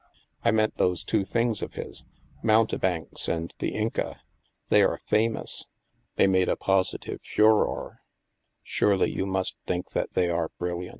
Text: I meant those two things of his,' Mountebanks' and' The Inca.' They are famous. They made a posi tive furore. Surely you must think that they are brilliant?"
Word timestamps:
I 0.43 0.49
meant 0.49 0.77
those 0.77 1.03
two 1.03 1.23
things 1.23 1.61
of 1.61 1.73
his,' 1.73 2.03
Mountebanks' 2.51 3.27
and' 3.29 3.53
The 3.59 3.75
Inca.' 3.75 4.19
They 4.69 4.81
are 4.81 4.97
famous. 5.05 5.67
They 6.15 6.25
made 6.25 6.49
a 6.49 6.55
posi 6.55 6.99
tive 6.99 7.21
furore. 7.21 7.99
Surely 8.63 9.11
you 9.11 9.27
must 9.27 9.57
think 9.67 9.91
that 9.91 10.13
they 10.13 10.27
are 10.27 10.49
brilliant?" 10.57 10.89